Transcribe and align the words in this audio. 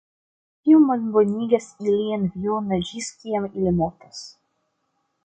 Tio 0.67 0.77
malbonigas 0.85 1.67
ilian 1.87 2.25
vivon 2.37 2.73
ĝis 2.93 3.11
kiam 3.21 3.47
ili 3.51 3.75
mortas. 3.83 4.23